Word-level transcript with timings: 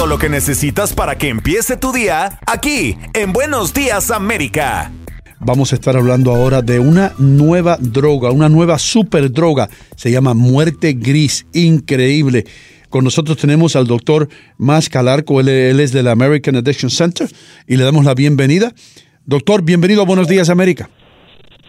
todo 0.00 0.08
lo 0.08 0.16
que 0.16 0.30
necesitas 0.30 0.94
para 0.94 1.18
que 1.18 1.28
empiece 1.28 1.76
tu 1.76 1.92
día 1.92 2.38
aquí 2.46 2.96
en 3.12 3.34
Buenos 3.34 3.74
Días 3.74 4.10
América. 4.10 4.90
Vamos 5.40 5.72
a 5.72 5.74
estar 5.74 5.94
hablando 5.94 6.34
ahora 6.34 6.62
de 6.62 6.78
una 6.78 7.12
nueva 7.18 7.76
droga, 7.78 8.30
una 8.30 8.48
nueva 8.48 8.78
super 8.78 9.30
droga. 9.30 9.68
Se 9.96 10.10
llama 10.10 10.32
muerte 10.32 10.94
gris. 10.94 11.46
Increíble. 11.52 12.44
Con 12.88 13.04
nosotros 13.04 13.36
tenemos 13.36 13.76
al 13.76 13.86
doctor 13.86 14.28
Mas 14.56 14.88
Calarco, 14.88 15.38
él, 15.38 15.50
es 15.50 15.92
del 15.92 16.08
American 16.08 16.56
Addiction 16.56 16.90
Center 16.90 17.28
y 17.68 17.76
le 17.76 17.84
damos 17.84 18.06
la 18.06 18.14
bienvenida. 18.14 18.72
Doctor, 19.26 19.62
bienvenido 19.62 20.00
a 20.00 20.06
Buenos 20.06 20.28
Días 20.28 20.48
América. 20.48 20.88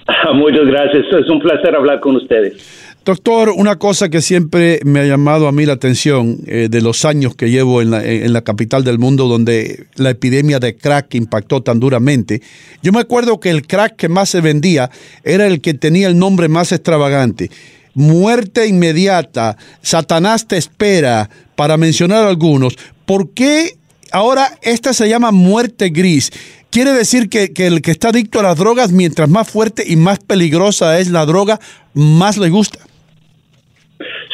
Muchas 0.36 0.68
gracias, 0.68 1.04
es 1.20 1.30
un 1.30 1.42
placer 1.42 1.76
hablar 1.76 2.00
con 2.00 2.16
ustedes. 2.16 2.81
Doctor, 3.04 3.50
una 3.50 3.80
cosa 3.80 4.10
que 4.10 4.22
siempre 4.22 4.80
me 4.86 5.00
ha 5.00 5.06
llamado 5.06 5.48
a 5.48 5.52
mí 5.52 5.66
la 5.66 5.74
atención 5.74 6.38
eh, 6.46 6.68
de 6.70 6.82
los 6.82 7.04
años 7.04 7.34
que 7.34 7.50
llevo 7.50 7.82
en 7.82 7.90
la, 7.90 8.06
en 8.06 8.32
la, 8.32 8.44
capital 8.44 8.84
del 8.84 9.00
mundo 9.00 9.28
donde 9.28 9.88
la 9.96 10.12
epidemia 10.12 10.60
de 10.60 10.76
crack 10.76 11.16
impactó 11.16 11.64
tan 11.64 11.80
duramente, 11.80 12.44
yo 12.84 12.92
me 12.92 13.00
acuerdo 13.00 13.40
que 13.40 13.50
el 13.50 13.66
crack 13.66 13.96
que 13.96 14.08
más 14.08 14.30
se 14.30 14.40
vendía 14.40 14.92
era 15.24 15.48
el 15.48 15.62
que 15.62 15.74
tenía 15.74 16.10
el 16.10 16.20
nombre 16.20 16.48
más 16.48 16.72
extravagante. 16.72 17.50
Muerte 17.96 18.68
inmediata, 18.68 19.58
Satanás 19.82 20.48
te 20.48 20.58
espera, 20.58 21.28
para 21.56 21.78
mencionar 21.78 22.26
algunos. 22.26 22.78
¿Por 23.08 23.32
qué 23.32 23.78
ahora 24.12 24.60
esta 24.62 24.94
se 24.94 25.10
llama 25.10 25.32
muerte 25.32 25.90
gris? 25.90 26.32
Quiere 26.70 26.94
decir 26.94 27.30
que 27.30 27.52
el 27.56 27.82
que 27.82 27.92
está 27.92 28.10
adicto 28.10 28.40
a 28.40 28.44
las 28.44 28.58
drogas, 28.58 28.92
mientras 28.92 29.28
más 29.28 29.50
fuerte 29.50 29.84
y 29.88 29.96
más 29.96 30.20
peligrosa 30.20 31.00
es 31.00 31.10
la 31.10 31.26
droga, 31.26 31.60
más 31.96 32.38
le 32.38 32.50
gusta. 32.50 32.91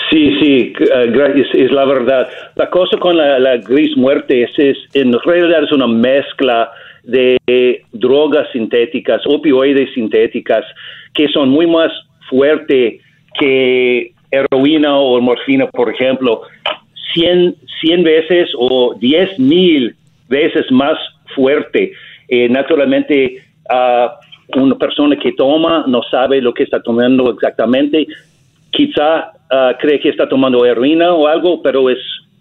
Sí, 0.09 0.37
sí, 0.39 0.73
eh, 0.79 1.45
es, 1.53 1.71
la 1.71 1.85
verdad. 1.85 2.29
La 2.55 2.69
cosa 2.69 2.97
con 2.97 3.17
la, 3.17 3.57
gris 3.57 3.95
muerte 3.97 4.43
es, 4.43 4.51
es, 4.57 4.77
en 4.93 5.13
realidad 5.19 5.63
es 5.63 5.71
una 5.71 5.87
mezcla 5.87 6.71
de 7.03 7.37
drogas 7.91 8.47
sintéticas, 8.51 9.21
opioides 9.25 9.93
sintéticas, 9.93 10.65
que 11.13 11.27
son 11.29 11.49
muy 11.49 11.67
más 11.67 11.91
fuertes 12.29 13.01
que 13.39 14.11
heroína 14.31 14.97
o 14.97 15.19
morfina, 15.21 15.67
por 15.67 15.89
ejemplo, 15.89 16.41
100, 17.13 17.55
100 17.81 18.03
veces 18.03 18.49
o 18.57 18.93
10 18.99 19.39
mil 19.39 19.95
veces 20.29 20.69
más 20.71 20.97
fuerte. 21.35 21.93
Eh, 22.27 22.49
naturalmente, 22.49 23.43
una 24.55 24.75
persona 24.75 25.15
que 25.17 25.33
toma 25.33 25.85
no 25.87 26.01
sabe 26.03 26.41
lo 26.41 26.53
que 26.53 26.63
está 26.63 26.81
tomando 26.81 27.31
exactamente. 27.31 28.07
Quizá 28.71 29.31
Ah, 29.49 29.73
cree 29.79 29.99
que 29.99 30.09
está 30.09 30.27
tomando 30.27 30.65
heroína 30.65 31.13
o 31.13 31.25
algo, 31.25 31.61
pero 31.61 31.89
es, 31.89 31.99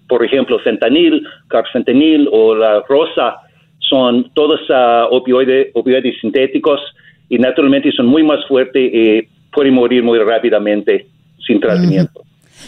por 0.08 0.24
ejemplo, 0.24 0.58
fentanil, 0.58 1.22
carfentanil 1.48 2.28
o 2.32 2.54
la 2.54 2.82
rosa, 2.88 3.36
son 3.78 4.28
todos 4.34 4.60
uh, 4.68 5.14
opioides, 5.14 6.20
sintéticos 6.20 6.80
y 7.28 7.38
naturalmente 7.38 7.92
son 7.92 8.06
muy 8.06 8.24
más 8.24 8.44
fuertes 8.48 8.90
y 8.92 9.22
pueden 9.52 9.74
morir 9.74 10.02
muy 10.02 10.18
rápidamente 10.18 11.06
sin 11.46 11.60
tratamiento. 11.60 12.22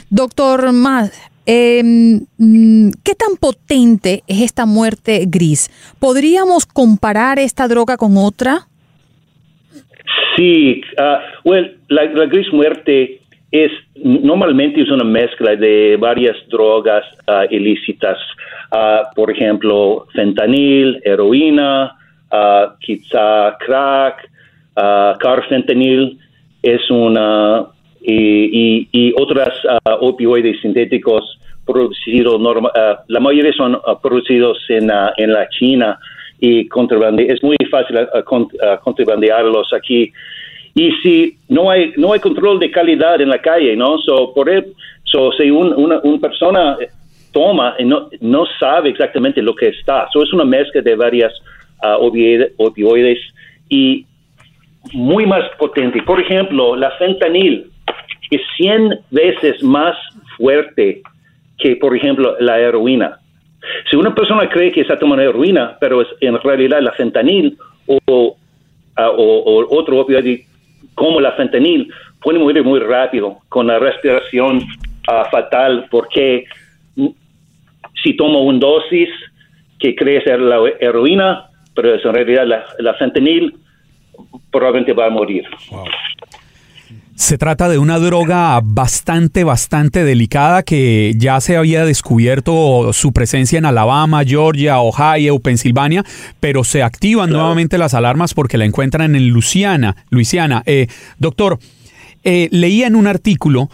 Doctor 0.08 0.72
Mad, 0.72 1.08
em, 1.44 2.20
¿qué 3.02 3.14
tan 3.14 3.36
potente 3.40 4.22
es 4.28 4.42
esta 4.42 4.66
muerte 4.66 5.24
gris? 5.26 5.68
¿Podríamos 5.98 6.64
comparar 6.64 7.40
esta 7.40 7.66
droga 7.66 7.96
con 7.96 8.16
otra? 8.16 8.68
Sí, 10.36 10.80
uh, 10.96 11.50
la, 11.88 12.04
la, 12.04 12.26
gris 12.26 12.52
muerte 12.52 13.17
es 13.50 13.72
normalmente 13.96 14.82
es 14.82 14.90
una 14.90 15.04
mezcla 15.04 15.56
de 15.56 15.96
varias 15.98 16.36
drogas 16.48 17.04
uh, 17.26 17.52
ilícitas, 17.52 18.18
uh, 18.72 19.14
por 19.14 19.30
ejemplo, 19.30 20.06
fentanil, 20.12 21.00
heroína, 21.04 21.96
uh, 22.30 22.78
quizá 22.80 23.56
crack, 23.58 24.30
carfentanil, 25.18 26.18
es 26.62 26.90
una 26.90 27.66
y, 28.00 28.88
y, 28.92 29.12
otras 29.18 29.52
opioides 30.00 30.60
sintéticos 30.60 31.38
producidos, 31.66 32.40
la 33.08 33.20
mayoría 33.20 33.52
son 33.54 33.76
producidos 34.00 34.58
en, 34.68 34.88
en 35.16 35.32
la 35.32 35.48
China 35.48 35.98
y 36.38 36.60
es 36.60 37.42
muy 37.42 37.56
fácil 37.70 37.98
contrabandearlos 38.84 39.72
aquí 39.72 40.12
y 40.78 40.92
si 41.02 41.36
no 41.48 41.70
hay 41.72 41.92
no 41.96 42.12
hay 42.12 42.20
control 42.20 42.60
de 42.60 42.70
calidad 42.70 43.20
en 43.20 43.30
la 43.30 43.40
calle, 43.40 43.74
¿no? 43.74 43.98
So, 43.98 44.32
por 44.32 44.48
so, 45.02 45.32
si 45.32 45.50
una, 45.50 46.00
persona 46.20 46.78
toma 47.32 47.74
y 47.80 47.84
no, 47.84 48.08
no 48.20 48.46
sabe 48.60 48.90
exactamente 48.90 49.42
lo 49.42 49.56
que 49.56 49.68
está, 49.68 50.06
so, 50.12 50.22
es 50.22 50.32
una 50.32 50.44
mezcla 50.44 50.80
de 50.80 50.94
varias 50.94 51.32
uh, 51.82 51.96
opioides 52.58 53.18
y 53.68 54.06
muy 54.92 55.26
más 55.26 55.50
potente. 55.58 56.00
Por 56.02 56.20
ejemplo, 56.20 56.76
la 56.76 56.92
fentanil 56.92 57.66
es 58.30 58.40
100 58.56 59.00
veces 59.10 59.60
más 59.64 59.96
fuerte 60.36 61.02
que, 61.58 61.74
por 61.74 61.96
ejemplo, 61.96 62.36
la 62.38 62.60
heroína. 62.60 63.18
Si 63.90 63.96
una 63.96 64.14
persona 64.14 64.48
cree 64.48 64.70
que 64.70 64.82
está 64.82 64.96
tomando 64.96 65.24
heroína, 65.24 65.76
pero 65.80 66.02
es 66.02 66.08
en 66.20 66.38
realidad 66.38 66.80
la 66.80 66.92
fentanil 66.92 67.58
o, 67.86 67.98
uh, 68.06 68.36
o, 68.96 69.38
o 69.44 69.76
otro 69.76 69.98
opioide 69.98 70.47
como 70.94 71.20
la 71.20 71.32
fentanil 71.32 71.92
puede 72.20 72.38
morir 72.38 72.64
muy 72.64 72.80
rápido 72.80 73.38
con 73.48 73.66
la 73.66 73.78
respiración 73.78 74.62
ah, 75.08 75.26
fatal. 75.30 75.86
Porque 75.90 76.44
si 78.02 78.16
tomo 78.16 78.42
un 78.42 78.60
dosis 78.60 79.08
que 79.78 79.94
cree 79.94 80.22
ser 80.22 80.40
la 80.40 80.58
heroína, 80.80 81.46
pero 81.74 81.94
es 81.94 82.04
en 82.04 82.14
realidad 82.14 82.64
la, 82.78 82.94
fentanil, 82.94 83.54
probablemente 84.50 84.92
va 84.92 85.06
a 85.06 85.10
morir. 85.10 85.44
Se 87.18 87.36
trata 87.36 87.68
de 87.68 87.78
una 87.78 87.98
droga 87.98 88.60
bastante, 88.62 89.42
bastante 89.42 90.04
delicada 90.04 90.62
que 90.62 91.14
ya 91.16 91.40
se 91.40 91.56
había 91.56 91.84
descubierto 91.84 92.92
su 92.92 93.12
presencia 93.12 93.58
en 93.58 93.64
Alabama, 93.66 94.22
Georgia, 94.24 94.78
Ohio, 94.78 95.40
Pensilvania, 95.40 96.04
pero 96.38 96.62
se 96.62 96.84
activan 96.84 97.30
nuevamente 97.30 97.76
las 97.76 97.94
alarmas 97.94 98.34
porque 98.34 98.56
la 98.56 98.66
encuentran 98.66 99.16
en 99.16 99.30
Luisiana. 99.30 99.96
Luisiana. 100.10 100.62
Eh, 100.64 100.86
doctor, 101.18 101.58
eh, 102.22 102.48
leía 102.52 102.86
en 102.86 102.94
un 102.94 103.08
artículo 103.08 103.68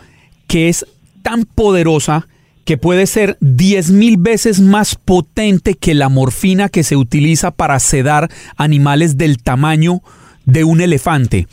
que 0.46 0.70
es 0.70 0.86
tan 1.20 1.44
poderosa 1.44 2.26
que 2.64 2.78
puede 2.78 3.06
ser 3.06 3.36
10 3.40 3.90
mil 3.90 4.16
veces 4.16 4.62
más 4.62 4.94
potente 4.94 5.74
que 5.74 5.92
la 5.92 6.08
morfina 6.08 6.70
que 6.70 6.82
se 6.82 6.96
utiliza 6.96 7.50
para 7.50 7.78
sedar 7.78 8.30
animales 8.56 9.18
del 9.18 9.36
tamaño 9.42 10.00
de 10.46 10.64
un 10.64 10.80
elefante. 10.80 11.46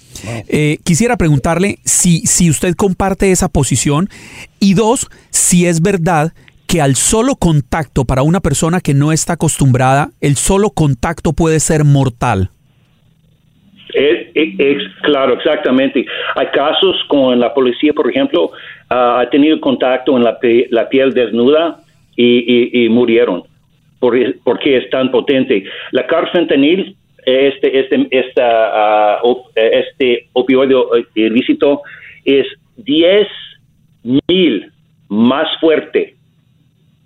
Eh, 0.48 0.78
quisiera 0.84 1.18
preguntarle 1.18 1.78
si, 1.84 2.20
si 2.22 2.50
usted 2.50 2.76
comparte 2.76 3.32
esa 3.32 3.50
posición 3.50 4.10
y 4.60 4.74
dos, 4.74 5.10
si 5.30 5.66
es 5.66 5.82
verdad 5.82 6.34
que 6.68 6.82
al 6.82 6.96
solo 6.96 7.36
contacto 7.36 8.06
para 8.06 8.24
una 8.24 8.40
persona 8.40 8.80
que 8.80 8.94
no 8.94 9.12
está 9.12 9.34
acostumbrada, 9.34 10.10
el 10.22 10.36
solo 10.36 10.70
contacto 10.70 11.34
puede 11.34 11.60
ser 11.60 11.84
mortal. 11.84 12.50
Es, 13.94 14.78
claro, 15.02 15.34
exactamente. 15.34 16.06
Hay 16.36 16.48
casos 16.54 16.96
con 17.10 17.40
la 17.40 17.54
policía, 17.54 17.92
por 17.92 18.10
ejemplo, 18.10 18.52
ah, 18.90 19.20
ha 19.20 19.30
tenido 19.30 19.60
contacto 19.60 20.16
en 20.16 20.24
la, 20.24 20.38
la 20.70 20.88
piel 20.88 21.14
desnuda 21.14 21.82
y, 22.16 22.88
murieron 22.90 23.44
porque 24.00 24.78
es 24.78 24.90
tan 24.90 25.12
potente. 25.12 25.64
La 25.92 26.08
carfentanil 26.08 26.96
este, 27.26 27.80
este, 27.80 28.08
esta, 28.12 29.20
uh, 29.24 29.38
este 29.56 30.28
opioide 30.34 30.76
ilícito 31.16 31.82
es 32.26 32.48
10 32.78 33.28
mil 34.28 34.72
más 35.10 35.48
fuerte 35.60 36.16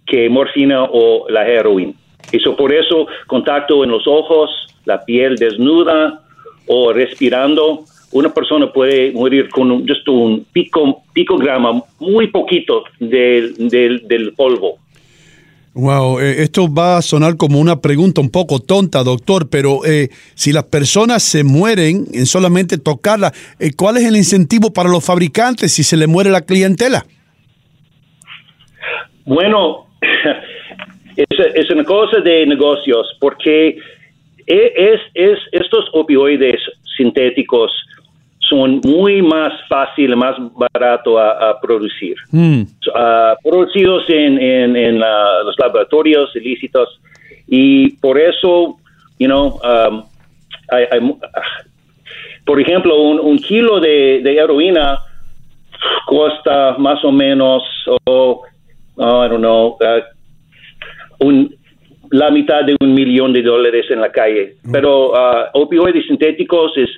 que 0.06 0.29
morfina 0.29 0.84
o 0.84 1.28
la 1.29 1.47
heroína. 1.47 1.94
Eso 2.32 2.56
por 2.56 2.73
eso 2.73 3.08
contacto 3.28 3.84
en 3.84 3.91
los 3.91 4.08
ojos, 4.08 4.50
la 4.85 5.03
piel 5.03 5.35
desnuda 5.35 6.22
o 6.67 6.94
respirando, 6.94 7.85
una 8.12 8.34
persona 8.34 8.72
puede 8.72 9.12
morir 9.12 9.50
con 9.50 9.72
un, 9.72 9.85
un 10.08 10.46
pico, 10.53 11.03
picograma 11.14 11.84
muy 12.00 12.28
poquito 12.28 12.84
del, 13.00 13.70
del, 13.70 14.08
del 14.08 14.34
polvo. 14.34 14.78
Wow, 15.78 16.22
eh, 16.22 16.42
esto 16.42 16.74
va 16.74 16.98
a 16.98 17.02
sonar 17.02 17.36
como 17.36 17.60
una 17.60 17.82
pregunta 17.82 18.22
un 18.22 18.32
poco 18.32 18.62
tonta, 18.62 19.04
doctor, 19.04 19.50
pero 19.52 19.84
eh, 19.86 20.08
si 20.34 20.54
las 20.54 20.64
personas 20.64 21.22
se 21.22 21.44
mueren 21.44 22.06
en 22.14 22.26
solamente 22.26 22.78
tocarla, 22.78 23.34
eh, 23.60 23.72
¿cuál 23.76 23.98
es 23.98 24.06
el 24.06 24.16
incentivo 24.16 24.72
para 24.72 24.88
los 24.88 25.06
fabricantes 25.06 25.74
si 25.74 25.84
se 25.84 25.98
le 25.98 26.08
muere 26.08 26.30
la 26.30 26.46
clientela? 26.46 27.06
Bueno, 29.26 29.88
es, 31.18 31.70
una 31.70 31.84
cosa 31.84 32.22
de 32.22 32.46
negocios, 32.46 33.06
porque 33.20 33.78
es, 34.48 35.02
es, 35.14 35.40
estos 35.52 35.90
opioides 35.92 36.62
sintéticos 36.96 37.74
muy 38.67 39.22
más 39.22 39.53
fácil, 39.67 40.16
más 40.16 40.35
barato 40.56 41.20
a, 41.20 41.59
producir. 41.62 42.16
Mm. 42.32 42.64
Ah, 42.94 43.35
producidos 43.44 44.09
en, 44.09 44.40
en, 44.76 45.00
los 45.00 45.56
laboratorios 45.58 46.35
ilícitos 46.35 47.00
y 47.47 47.91
por 47.97 48.17
eso, 48.20 48.78
you 49.20 49.28
know, 49.28 49.59
um, 49.64 50.03
por 52.46 52.59
ejemplo, 52.59 53.02
un, 53.02 53.38
kilo 53.40 53.79
de, 53.79 54.22
heroína 54.22 55.00
cuesta 56.08 56.76
más 56.78 57.03
o 57.03 57.12
menos, 57.12 57.64
oh, 58.06 58.44
I 58.97 59.29
don't 59.29 59.40
know, 59.40 59.78
uh, 59.82 61.26
un, 61.26 61.56
la 62.12 62.29
mitad 62.32 62.64
de 62.64 62.76
un 62.79 62.94
millón 62.94 63.34
de 63.34 63.41
dólares 63.41 63.85
en 63.90 64.02
la 64.02 64.12
calle. 64.12 64.56
Mm. 64.64 64.72
Pero 64.72 65.12
uh, 65.12 65.46
opioides 65.53 66.06
sintéticos 66.08 66.78
es 66.78 66.90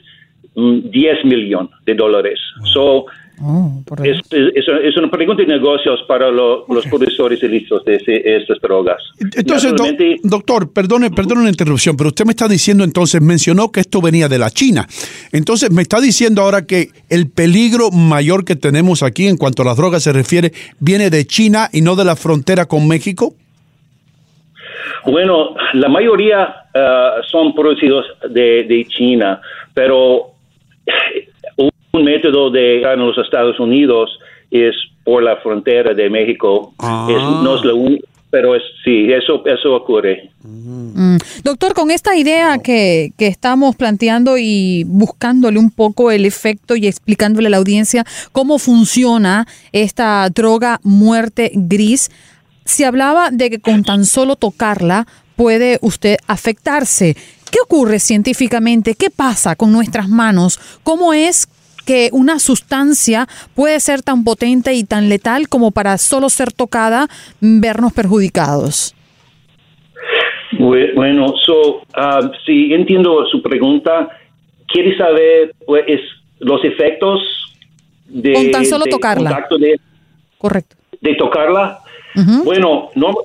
10 0.57 1.23
mm, 1.23 1.27
millones 1.27 1.71
de 1.85 1.93
dólares. 1.93 2.39
So, 2.73 3.05
oh, 3.41 3.83
es, 4.03 4.19
es, 4.31 4.97
una 4.97 5.09
pregunta 5.11 5.43
de 5.43 5.47
negocios 5.47 5.99
para 6.07 6.31
los 6.31 6.65
productores 6.89 7.41
ilícitos 7.43 7.85
de, 7.85 8.01
estas 8.25 8.59
drogas. 8.59 8.97
Entonces, 9.35 9.71
doctor, 10.23 10.73
perdone, 10.73 11.11
perdone 11.11 11.41
una 11.41 11.49
interrupción, 11.49 11.95
pero 11.95 12.09
usted 12.09 12.25
me 12.25 12.31
está 12.31 12.47
diciendo 12.47 12.83
entonces, 12.83 13.21
mencionó 13.21 13.71
que 13.71 13.81
esto 13.81 14.01
venía 14.01 14.27
de 14.27 14.39
la 14.39 14.49
China. 14.49 14.87
Entonces, 15.31 15.71
me 15.71 15.83
está 15.83 16.01
diciendo 16.01 16.41
ahora 16.41 16.65
que 16.65 16.89
el 17.09 17.29
peligro 17.29 17.91
mayor 17.91 18.43
que 18.43 18.55
tenemos 18.55 19.03
aquí 19.03 19.27
en 19.27 19.37
cuanto 19.37 19.61
a 19.61 19.65
las 19.65 19.77
drogas 19.77 20.01
se 20.01 20.11
refiere 20.11 20.51
viene 20.79 21.11
de 21.11 21.25
China 21.25 21.69
y 21.71 21.81
no 21.81 21.95
de 21.95 22.05
la 22.05 22.15
frontera 22.15 22.65
con 22.65 22.87
México. 22.87 23.35
Bueno, 25.05 25.55
la 25.73 25.87
mayoría 25.87 26.65
uh, 26.73 27.23
son 27.29 27.53
producidos 27.53 28.05
de, 28.29 28.63
de 28.63 28.85
China, 28.89 29.39
pero 29.73 30.36
un 31.57 32.03
método 32.03 32.49
de 32.49 32.81
en 32.81 32.99
los 32.99 33.17
Estados 33.17 33.59
Unidos 33.59 34.09
es 34.51 34.75
por 35.03 35.23
la 35.23 35.37
frontera 35.37 35.93
de 35.93 36.09
México. 36.09 36.73
Ah. 36.79 37.07
no 37.43 37.55
es 37.55 37.63
lo 37.63 37.75
pero 38.29 38.55
es, 38.55 38.61
sí, 38.83 39.11
eso, 39.11 39.41
eso 39.45 39.73
ocurre. 39.73 40.29
Mm. 40.43 41.17
Doctor, 41.43 41.73
con 41.73 41.91
esta 41.91 42.15
idea 42.17 42.57
que, 42.57 43.11
que, 43.17 43.27
estamos 43.27 43.75
planteando 43.75 44.37
y 44.37 44.83
buscándole 44.85 45.57
un 45.57 45.71
poco 45.71 46.11
el 46.11 46.25
efecto 46.25 46.75
y 46.75 46.87
explicándole 46.87 47.47
a 47.47 47.51
la 47.51 47.57
audiencia 47.57 48.03
cómo 48.33 48.59
funciona 48.59 49.47
esta 49.71 50.29
droga 50.29 50.79
muerte 50.83 51.51
gris, 51.53 52.11
se 52.65 52.85
hablaba 52.85 53.31
de 53.31 53.49
que 53.49 53.59
con 53.59 53.83
tan 53.83 54.03
solo 54.03 54.35
tocarla 54.35 55.07
puede 55.37 55.79
usted 55.81 56.17
afectarse. 56.27 57.15
¿Qué 57.57 57.63
ocurre 57.63 57.97
científicamente? 57.97 58.93
¿Qué 58.93 59.09
pasa 59.09 59.55
con 59.55 59.71
nuestras 59.71 60.07
manos? 60.09 60.59
¿Cómo 60.83 61.11
es 61.11 61.47
que 61.87 62.09
una 62.11 62.37
sustancia 62.37 63.27
puede 63.55 63.79
ser 63.79 64.03
tan 64.03 64.23
potente 64.23 64.75
y 64.75 64.83
tan 64.83 65.09
letal 65.09 65.49
como 65.49 65.71
para 65.71 65.97
solo 65.97 66.29
ser 66.29 66.51
tocada 66.51 67.07
vernos 67.41 67.93
perjudicados? 67.93 68.93
Bueno, 70.59 71.33
so, 71.43 71.77
uh, 71.77 72.29
si 72.45 72.75
entiendo 72.75 73.25
su 73.25 73.41
pregunta, 73.41 74.07
quiere 74.67 74.95
saber 74.95 75.55
pues, 75.65 75.83
los 76.37 76.63
efectos 76.63 77.21
de 78.05 78.33
con 78.33 78.51
tan 78.51 78.65
solo 78.65 78.85
tocarla. 78.85 79.47
Correcto. 80.37 80.75
De 81.01 81.15
tocarla. 81.15 81.79
Bueno, 82.43 82.91
no, 82.93 83.15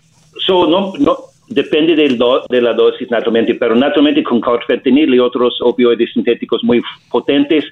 so, 0.46 0.66
no, 0.66 0.94
no, 0.98 1.18
depende 1.52 1.94
del 1.94 2.18
de 2.48 2.60
la 2.60 2.72
dosis 2.72 3.10
naturalmente, 3.10 3.54
pero 3.54 3.74
naturalmente 3.74 4.22
con 4.22 4.40
carfentanil 4.40 5.14
y 5.14 5.18
otros 5.18 5.58
opioides 5.60 6.12
sintéticos 6.12 6.62
muy 6.64 6.82
potentes 7.10 7.64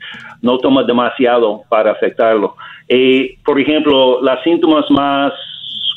no 0.42 0.58
toma 0.58 0.84
demasiado 0.84 1.62
para 1.68 1.92
afectarlo. 1.92 2.56
Eh, 2.88 3.36
por 3.44 3.58
ejemplo, 3.58 4.20
los 4.20 4.42
síntomas 4.42 4.90
más 4.90 5.32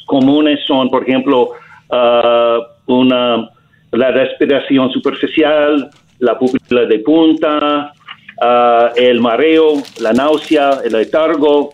comunes 0.06 0.60
son, 0.68 0.90
por 0.90 1.04
ejemplo, 1.04 1.50
uh, 1.90 2.94
una, 2.94 3.50
la 3.92 4.12
respiración 4.12 4.92
superficial, 4.92 5.90
la 6.20 6.38
pupila 6.38 6.86
de 6.86 7.00
punta, 7.00 7.94
uh, 8.42 8.96
el 8.96 9.20
mareo, 9.20 9.76
la 10.00 10.14
náusea, 10.14 10.80
el 10.84 10.94
letargo, 10.94 11.70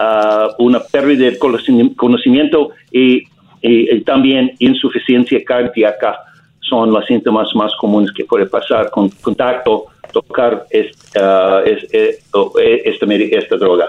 uh, 0.00 0.48
una 0.58 0.80
pérdida 0.80 1.30
de 1.30 1.38
conocimiento 1.38 2.70
y 2.90 3.22
y, 3.62 4.00
también 4.02 4.52
insuficiencia 4.58 5.42
cardíaca 5.44 6.16
son 6.60 6.92
los 6.92 7.06
síntomas 7.06 7.48
más 7.54 7.72
comunes 7.80 8.10
que 8.12 8.24
puede 8.24 8.46
pasar 8.46 8.90
con 8.90 9.08
contacto, 9.08 9.86
tocar 10.12 10.66
esta, 10.70 11.62
uh, 11.62 12.58
eh, 12.62 12.82
esta, 12.84 13.56
droga. 13.56 13.86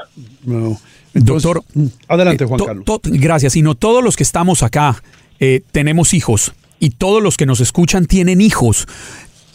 Doctor, 1.13 1.63
mm, 1.73 1.85
adelante 2.07 2.45
Juan 2.45 2.59
Carlos. 2.59 2.85
gracias. 3.03 3.55
Y 3.55 3.61
no 3.61 3.75
todos 3.75 4.03
los 4.03 4.15
que 4.15 4.23
estamos 4.23 4.63
acá 4.63 5.01
eh, 5.39 5.61
tenemos 5.71 6.13
hijos 6.13 6.53
y 6.79 6.91
todos 6.91 7.21
los 7.21 7.37
que 7.37 7.45
nos 7.45 7.59
escuchan 7.59 8.05
tienen 8.05 8.41
hijos. 8.41 8.87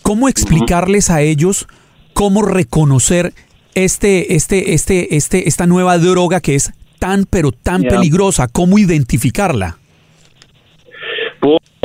¿Cómo 0.03 0.29
explicarles 0.29 1.11
a 1.11 1.23
ellos 1.23 1.69
cómo 2.13 2.43
reconocer 2.43 3.33
este, 3.75 4.35
este, 4.35 4.75
este, 4.75 5.17
este, 5.17 5.49
esta 5.49 5.67
nueva 5.67 5.99
droga 5.99 6.41
que 6.41 6.57
es 6.57 6.73
tan 6.99 7.25
pero 7.25 7.53
tan 7.53 7.83
peligrosa? 7.83 8.49
¿Cómo 8.49 8.79
identificarla? 8.79 9.79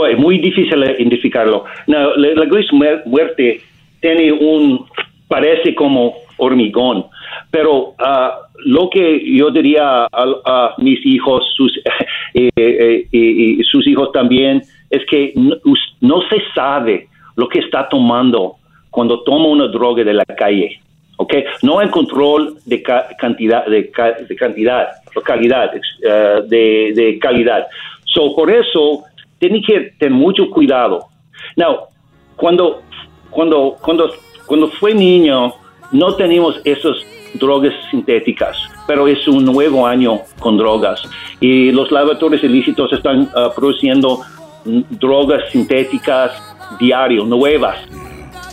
Es 0.06 0.18
muy 0.18 0.38
difícil 0.40 0.84
identificarlo. 0.84 1.66
No, 1.88 2.16
la, 2.16 2.46
gris 2.46 2.68
muerte 3.06 3.62
tiene 4.00 4.32
un, 4.32 4.86
parece 5.28 5.74
como 5.74 6.16
hormigón, 6.38 7.06
pero 7.50 7.90
uh, 7.90 8.48
lo 8.66 8.90
que 8.90 9.22
yo 9.36 9.50
diría 9.50 10.08
a, 10.12 10.76
mis 10.78 11.04
hijos, 11.06 11.44
sus, 11.56 11.76
eh, 12.34 12.50
eh, 12.56 13.08
y 13.12 13.64
sus 13.64 13.88
hijos 13.88 14.12
también, 14.12 14.62
es 14.90 15.02
que 15.10 15.34
no, 15.36 16.22
se 16.30 16.42
sabe 16.54 17.08
lo 17.36 17.48
que 17.48 17.60
está 17.60 17.90
tomando 17.90 18.56
cuando 18.90 19.24
toma 19.24 19.48
una 19.48 19.68
droga 19.68 20.04
de 20.04 20.14
la 20.14 20.26
calle. 20.26 20.80
Okay? 21.18 21.44
No 21.64 21.80
hay 21.80 21.90
control 21.90 22.58
de 22.66 22.84
cantidad, 22.84 23.66
de, 23.66 23.90
cantidad, 23.90 24.88
de 25.14 25.22
calidad, 25.24 25.72
uh, 25.74 26.48
de, 26.48 26.94
de 26.96 27.20
calidad. 27.20 27.68
So, 28.06 28.36
por 28.36 28.52
eso 28.52 29.04
tiene 29.40 29.62
que 29.62 29.94
tener 30.00 30.14
mucho 30.14 30.50
cuidado. 30.50 31.08
Now, 31.56 31.88
cuando, 32.36 32.82
cuando, 33.30 33.78
cuando, 33.82 34.12
cuando 34.46 34.70
fue 34.70 34.94
niño, 34.94 35.54
no 35.92 36.16
teníamos 36.16 36.60
esas 36.64 36.98
drogas 37.34 37.74
sintéticas, 37.92 38.58
pero 38.88 39.08
es 39.08 39.28
un 39.28 39.46
nuevo 39.46 39.86
año 39.86 40.22
con 40.40 40.58
drogas 40.58 41.02
y 41.40 41.72
los 41.72 41.92
laboratorios 41.92 42.44
ilícitos 42.44 42.92
están 42.94 43.24
uh, 43.24 43.54
produciendo 43.56 44.22
drogas 44.66 45.50
sintéticas 45.52 46.32
diario, 46.80 47.26
nuevas. 47.26 47.78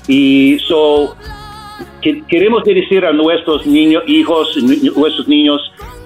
Y 0.07 0.59
so, 0.61 1.17
queremos 2.29 2.63
decir 2.65 3.05
a 3.05 3.13
nuestros 3.13 3.67
niños, 3.67 4.03
hijos, 4.07 4.57
nuestros 4.97 5.27
niños, 5.27 5.61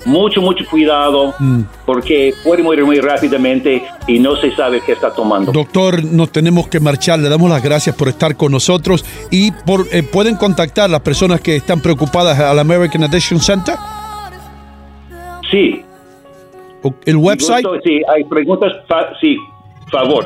mucho, 0.08 0.40
mucho 0.40 0.64
cuidado, 0.68 1.34
mm. 1.38 1.62
porque 1.84 2.32
puede 2.42 2.62
morir 2.62 2.84
muy 2.84 2.98
rápidamente 2.98 3.82
y 4.06 4.18
no 4.18 4.36
se 4.36 4.54
sabe 4.56 4.80
qué 4.84 4.92
está 4.92 5.12
tomando. 5.12 5.52
Doctor, 5.52 6.02
nos 6.02 6.32
tenemos 6.32 6.66
que 6.68 6.80
marchar. 6.80 7.18
Le 7.18 7.28
damos 7.28 7.50
las 7.50 7.62
gracias 7.62 7.94
por 7.94 8.08
estar 8.08 8.36
con 8.36 8.52
nosotros 8.52 9.04
y 9.30 9.52
por, 9.52 9.86
eh, 9.92 10.02
pueden 10.02 10.36
contactar 10.36 10.88
las 10.88 11.00
personas 11.00 11.40
que 11.40 11.56
están 11.56 11.80
preocupadas 11.80 12.38
al 12.40 12.58
American 12.58 13.04
Addiction 13.04 13.38
Center. 13.38 13.76
Sí. 15.50 15.84
¿El 17.04 17.16
website? 17.16 17.66
sí, 17.84 18.00
hay 18.14 18.24
preguntas. 18.24 18.72
sí, 19.20 19.36
favor. 19.90 20.24